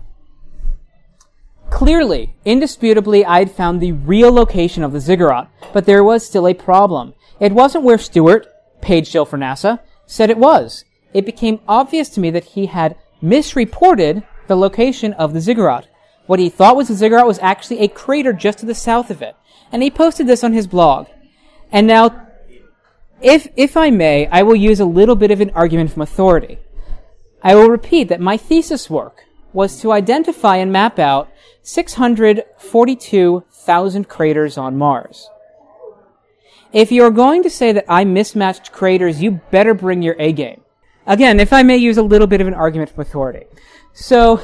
[1.72, 6.54] clearly, indisputably, I'd found the real location of the ziggurat, but there was still a
[6.54, 7.14] problem.
[7.40, 8.48] It wasn't where Stuart,
[8.82, 10.86] paid still for NASA, said it was.
[11.14, 15.88] It became obvious to me that he had misreported the location of the ziggurat.
[16.26, 19.22] What he thought was the ziggurat was actually a crater just to the south of
[19.22, 19.36] it.
[19.72, 21.08] And he posted this on his blog.
[21.72, 22.28] And now,
[23.22, 26.60] if, if I may, I will use a little bit of an argument from authority.
[27.42, 31.32] I will repeat that my thesis work was to identify and map out
[31.62, 35.30] 642,000 craters on Mars.
[36.72, 40.62] If you're going to say that I mismatched craters, you better bring your A game.
[41.08, 43.48] Again, if I may use a little bit of an argument from authority.
[43.94, 44.42] So,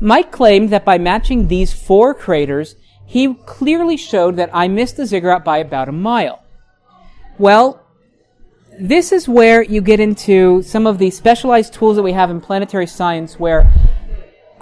[0.00, 2.74] Mike claimed that by matching these four craters,
[3.04, 6.42] he clearly showed that I missed the ziggurat by about a mile.
[7.38, 7.86] Well,
[8.78, 12.40] this is where you get into some of the specialized tools that we have in
[12.40, 13.72] planetary science where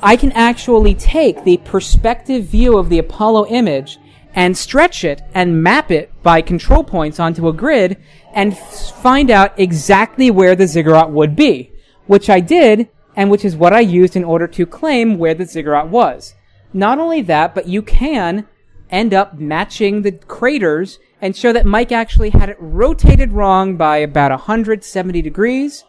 [0.05, 3.99] I can actually take the perspective view of the Apollo image
[4.35, 7.97] and stretch it and map it by control points onto a grid
[8.35, 11.73] and find out exactly where the ziggurat would be,
[12.07, 15.47] which I did and which is what I used in order to claim where the
[15.47, 16.35] ziggurat was.
[16.75, 18.47] Not only that, but you can
[18.91, 23.97] end up matching the craters and show that Mike actually had it rotated wrong by
[23.97, 25.83] about 170 degrees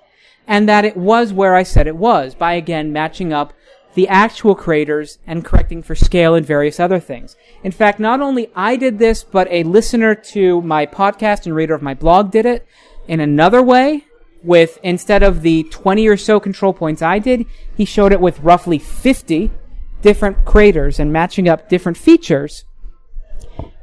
[0.48, 3.54] and that it was where I said it was by again matching up
[3.96, 7.36] the actual craters and correcting for scale and various other things.
[7.64, 11.74] In fact, not only I did this, but a listener to my podcast and reader
[11.74, 12.68] of my blog did it
[13.08, 14.06] in another way
[14.44, 18.40] with instead of the 20 or so control points I did, he showed it with
[18.42, 19.50] roughly 50
[20.02, 22.66] different craters and matching up different features.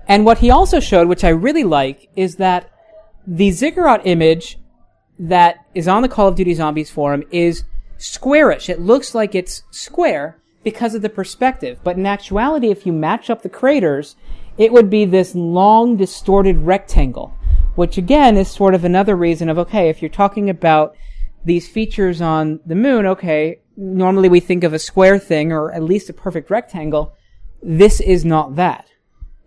[0.07, 2.71] And what he also showed, which I really like, is that
[3.27, 4.59] the ziggurat image
[5.19, 7.65] that is on the Call of Duty Zombies forum is
[8.03, 8.69] squarish.
[8.69, 11.79] It looks like it's square because of the perspective.
[11.83, 14.17] But in actuality, if you match up the craters,
[14.59, 17.35] it would be this long, distorted rectangle,
[17.75, 20.95] which again is sort of another reason of, okay, if you're talking about
[21.45, 25.83] these features on the moon, okay, normally we think of a square thing or at
[25.83, 27.15] least a perfect rectangle.
[27.63, 28.89] This is not that.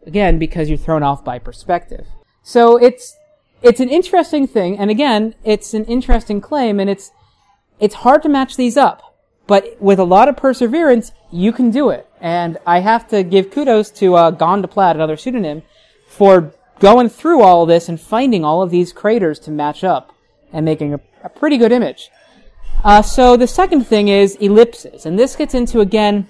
[0.05, 2.07] Again, because you're thrown off by perspective.
[2.41, 3.15] So it's,
[3.61, 7.11] it's an interesting thing, and again, it's an interesting claim, and it's,
[7.79, 9.15] it's hard to match these up,
[9.47, 12.07] but with a lot of perseverance, you can do it.
[12.21, 15.63] And I have to give kudos to uh, Plaid, another pseudonym,
[16.07, 20.13] for going through all of this and finding all of these craters to match up
[20.51, 22.09] and making a, a pretty good image.
[22.83, 26.27] Uh, so the second thing is ellipses, and this gets into again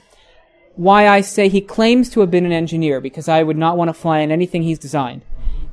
[0.76, 3.90] why I say he claims to have been an engineer because I would not want
[3.90, 5.22] to fly in anything he's designed.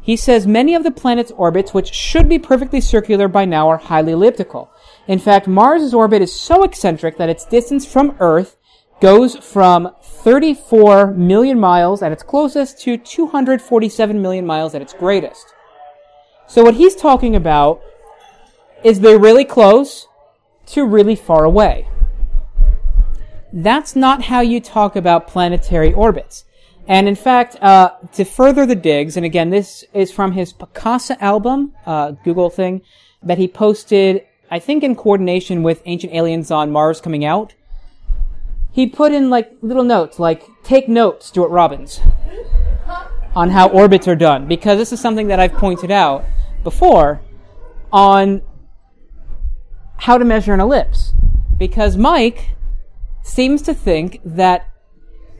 [0.00, 3.78] He says many of the planet's orbits, which should be perfectly circular by now, are
[3.78, 4.70] highly elliptical.
[5.08, 8.56] In fact, Mars' orbit is so eccentric that its distance from Earth
[9.00, 15.52] goes from 34 million miles at its closest to 247 million miles at its greatest.
[16.46, 17.82] So what he's talking about
[18.84, 20.06] is they're really close
[20.66, 21.88] to really far away.
[23.52, 26.44] That's not how you talk about planetary orbits.
[26.86, 31.16] And in fact, uh, to further the digs, and again, this is from his Picasa
[31.20, 32.82] album, uh, Google thing,
[33.22, 37.54] that he posted, I think in coordination with Ancient Aliens on Mars coming out.
[38.70, 42.02] He put in like little notes, like, take notes, Stuart Robbins,
[43.34, 46.26] on how orbits are done, because this is something that I've pointed out
[46.64, 47.22] before
[47.90, 48.42] on
[49.96, 51.14] how to measure an ellipse.
[51.56, 52.50] Because Mike
[53.22, 54.68] seems to think that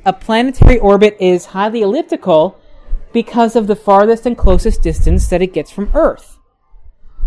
[0.07, 2.59] a planetary orbit is highly elliptical
[3.13, 6.32] because of the farthest and closest distance that it gets from Earth.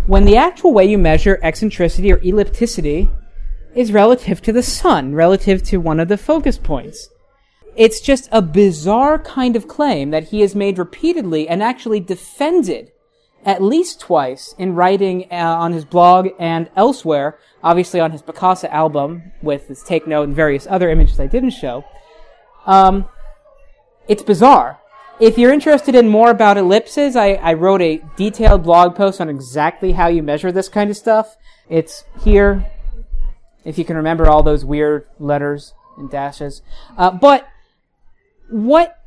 [0.07, 3.11] When the actual way you measure eccentricity or ellipticity
[3.75, 7.09] is relative to the sun, relative to one of the focus points.
[7.75, 12.91] It's just a bizarre kind of claim that he has made repeatedly and actually defended
[13.43, 18.69] at least twice in writing uh, on his blog and elsewhere, obviously on his Picasa
[18.69, 21.83] album with his take note and various other images I didn't show.
[22.65, 23.07] Um,
[24.07, 24.79] it's bizarre.
[25.17, 29.29] If you're interested in more about ellipses, I, I wrote a detailed blog post on
[29.29, 31.37] exactly how you measure this kind of stuff.
[31.69, 32.69] It's here,
[33.63, 36.61] if you can remember all those weird letters and dashes.
[36.97, 37.47] Uh, but
[38.49, 39.01] what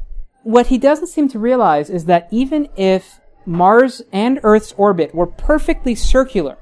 [0.45, 5.27] what he doesn't seem to realize is that even if Mars and Earth's orbit were
[5.27, 6.57] perfectly circular,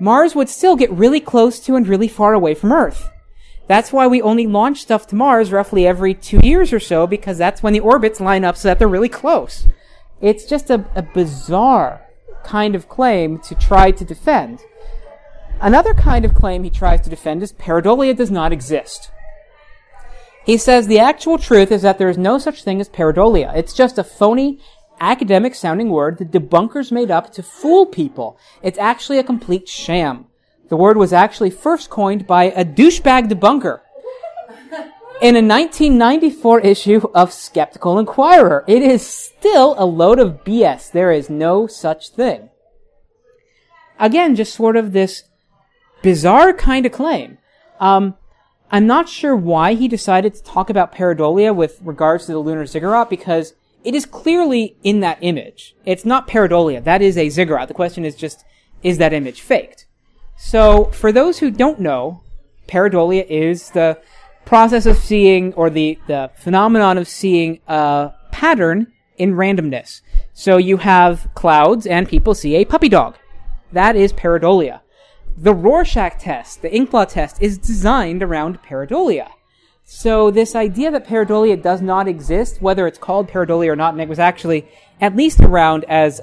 [0.00, 3.10] Mars would still get really close to and really far away from Earth.
[3.70, 7.38] That's why we only launch stuff to Mars roughly every two years or so, because
[7.38, 9.68] that's when the orbits line up so that they're really close.
[10.20, 12.00] It's just a, a bizarre
[12.42, 14.58] kind of claim to try to defend.
[15.60, 19.12] Another kind of claim he tries to defend is pareidolia does not exist.
[20.44, 23.54] He says the actual truth is that there is no such thing as pareidolia.
[23.54, 24.58] It's just a phony,
[24.98, 28.36] academic sounding word that debunkers made up to fool people.
[28.64, 30.26] It's actually a complete sham.
[30.70, 33.80] The word was actually first coined by a douchebag debunker
[35.20, 38.64] in a 1994 issue of Skeptical Inquirer.
[38.68, 40.92] It is still a load of BS.
[40.92, 42.50] There is no such thing.
[43.98, 45.24] Again, just sort of this
[46.02, 47.38] bizarre kind of claim.
[47.80, 48.14] Um,
[48.70, 52.64] I'm not sure why he decided to talk about pareidolia with regards to the lunar
[52.64, 55.74] ziggurat because it is clearly in that image.
[55.84, 56.84] It's not pareidolia.
[56.84, 57.66] That is a ziggurat.
[57.66, 58.44] The question is just,
[58.84, 59.86] is that image faked?
[60.42, 62.22] So, for those who don't know,
[62.66, 64.00] pareidolia is the
[64.46, 70.00] process of seeing or the, the phenomenon of seeing a pattern in randomness.
[70.32, 73.16] So you have clouds and people see a puppy dog.
[73.70, 74.80] That is pareidolia.
[75.36, 79.28] The Rorschach test, the inkblot test, is designed around pareidolia.
[79.84, 84.00] So this idea that pareidolia does not exist, whether it's called pareidolia or not, and
[84.00, 84.66] it was actually
[85.02, 86.22] at least around as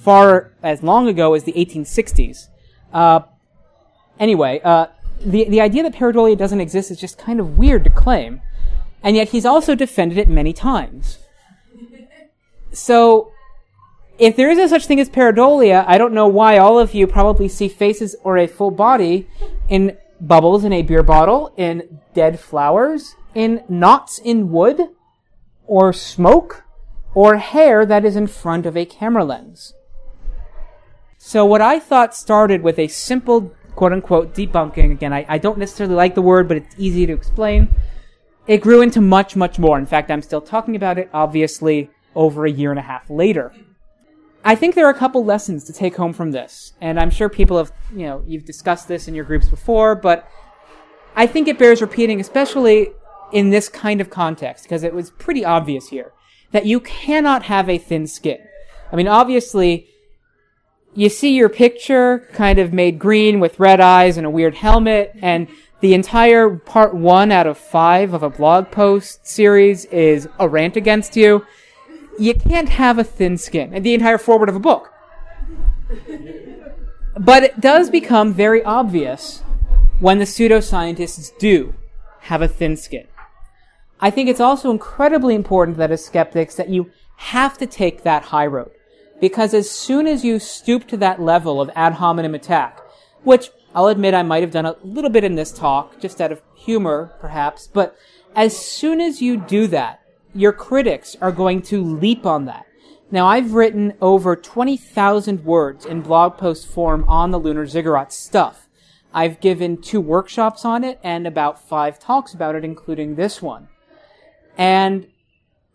[0.00, 2.48] far as long ago as the 1860s.
[2.92, 3.20] Uh,
[4.18, 4.86] anyway, uh,
[5.24, 8.40] the the idea that pareidolia doesn't exist is just kind of weird to claim,
[9.02, 11.18] and yet he's also defended it many times.
[12.72, 13.32] So,
[14.18, 17.06] if there is a such thing as pareidolia, I don't know why all of you
[17.06, 19.28] probably see faces or a full body
[19.68, 24.80] in bubbles in a beer bottle, in dead flowers, in knots in wood,
[25.66, 26.64] or smoke,
[27.14, 29.74] or hair that is in front of a camera lens.
[31.26, 35.58] So what I thought started with a simple quote unquote debunking, again, I, I don't
[35.58, 37.74] necessarily like the word, but it's easy to explain.
[38.46, 39.76] It grew into much, much more.
[39.76, 43.52] In fact, I'm still talking about it, obviously, over a year and a half later.
[44.44, 47.28] I think there are a couple lessons to take home from this, and I'm sure
[47.28, 50.30] people have, you know, you've discussed this in your groups before, but
[51.16, 52.92] I think it bears repeating, especially
[53.32, 56.12] in this kind of context, because it was pretty obvious here
[56.52, 58.38] that you cannot have a thin skin.
[58.92, 59.88] I mean, obviously,
[60.96, 65.12] you see your picture kind of made green with red eyes and a weird helmet,
[65.22, 65.48] and
[65.80, 70.76] the entire part one out of five of a blog post series is a rant
[70.76, 71.46] against you
[72.18, 74.92] you can't have a thin skin, and the entire foreword of a book.
[77.18, 79.42] But it does become very obvious
[80.00, 81.74] when the pseudoscientists do
[82.20, 83.06] have a thin skin.
[84.00, 88.24] I think it's also incredibly important that as skeptics that you have to take that
[88.24, 88.72] high road.
[89.20, 92.80] Because as soon as you stoop to that level of ad hominem attack,
[93.24, 96.32] which I'll admit I might have done a little bit in this talk, just out
[96.32, 97.96] of humor, perhaps, but
[98.34, 100.00] as soon as you do that,
[100.34, 102.66] your critics are going to leap on that.
[103.10, 108.68] Now, I've written over 20,000 words in blog post form on the Lunar Ziggurat stuff.
[109.14, 113.68] I've given two workshops on it and about five talks about it, including this one.
[114.58, 115.06] And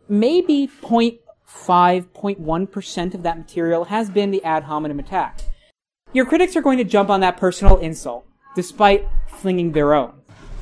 [0.09, 1.19] maybe 0.5,
[1.53, 5.39] 0.1% of that material has been the ad hominem attack.
[6.13, 8.25] Your critics are going to jump on that personal insult,
[8.55, 10.13] despite flinging their own.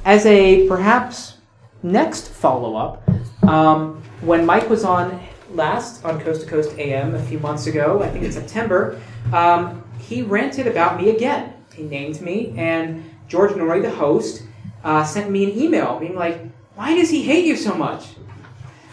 [0.05, 1.37] As a perhaps
[1.81, 3.09] next follow up,
[3.47, 5.19] um, when Mike was on
[5.51, 9.01] last on Coast to Coast AM a few months ago, I think in September,
[9.33, 11.53] um, he ranted about me again.
[11.73, 14.43] He named me, and George Noory, the host,
[14.83, 16.39] uh, sent me an email being like,
[16.75, 18.05] Why does he hate you so much?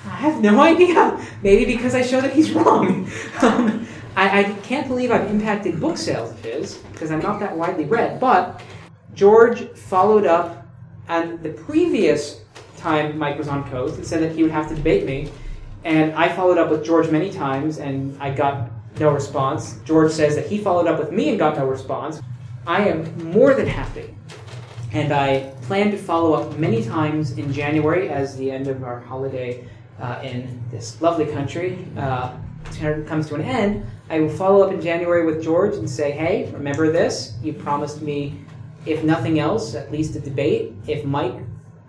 [0.07, 1.21] I have no idea.
[1.43, 3.11] Maybe because I show that he's wrong.
[3.43, 3.87] um,
[4.17, 7.85] I, I, can't believe I've impacted book sales of his because I'm not that widely
[7.85, 8.19] read.
[8.19, 8.63] But
[9.15, 10.67] George followed up
[11.09, 12.41] on the previous
[12.77, 15.31] time Mike was on Coast and said that he would have to debate me.
[15.85, 19.79] And I followed up with George many times and I got no response.
[19.85, 22.21] George says that he followed up with me and got no response.
[22.67, 24.15] I am more than happy.
[24.93, 29.01] And I plan to follow up many times in January as the end of our
[29.01, 29.69] holiday
[30.01, 32.37] uh, in this lovely country uh,
[33.07, 33.87] comes to an end.
[34.09, 37.35] I will follow up in January with George and say, hey, remember this?
[37.43, 38.39] You promised me,
[38.85, 40.73] if nothing else, at least a debate.
[40.87, 41.41] If Mike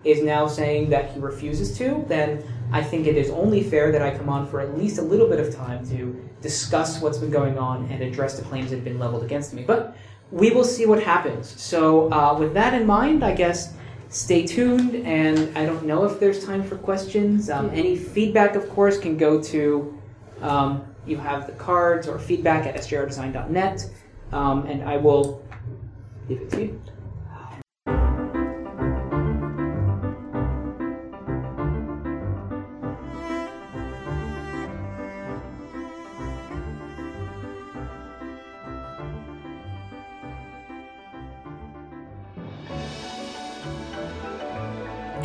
[0.04, 4.02] is now saying that he refuses to, then I think it is only fair that
[4.02, 7.32] I come on for at least a little bit of time to discuss what's been
[7.32, 9.64] going on and address the claims that have been leveled against me.
[9.64, 9.96] But
[10.32, 11.60] we will see what happens.
[11.60, 13.74] So, uh, with that in mind, I guess
[14.10, 14.96] stay tuned.
[15.06, 17.50] And I don't know if there's time for questions.
[17.50, 19.98] Um, any feedback, of course, can go to
[20.42, 23.90] um, you have the cards or feedback at sjrdesign.net,
[24.32, 25.44] um, and I will
[26.28, 26.82] give it to you.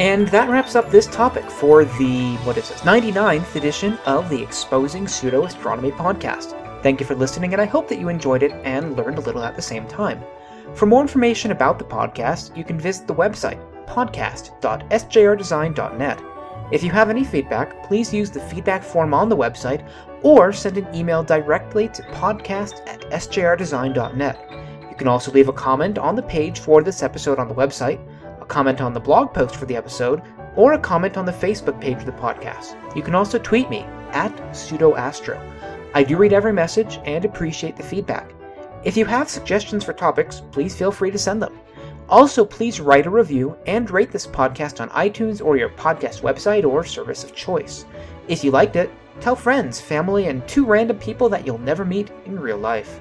[0.02, 4.42] And that wraps up this topic for the, what is this, 99th edition of the
[4.42, 6.58] Exposing Pseudo Astronomy podcast.
[6.82, 9.44] Thank you for listening, and I hope that you enjoyed it and learned a little
[9.44, 10.20] at the same time.
[10.74, 16.22] For more information about the podcast, you can visit the website, podcast.sjrdesign.net.
[16.72, 19.88] If you have any feedback, please use the feedback form on the website
[20.22, 24.50] or send an email directly to podcast at sjrdesign.net.
[24.90, 28.00] You can also leave a comment on the page for this episode on the website
[28.52, 30.22] comment on the blog post for the episode,
[30.56, 32.76] or a comment on the Facebook page of the podcast.
[32.94, 33.80] You can also tweet me
[34.10, 35.40] at pseudoastro.
[35.94, 38.34] I do read every message and appreciate the feedback.
[38.84, 41.58] If you have suggestions for topics, please feel free to send them.
[42.10, 46.64] Also, please write a review and rate this podcast on iTunes or your podcast website
[46.64, 47.86] or service of choice.
[48.28, 48.90] If you liked it,
[49.20, 53.00] tell friends, family, and two random people that you'll never meet in real life.